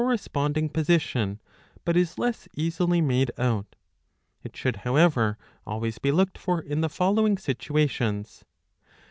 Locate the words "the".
6.81-6.89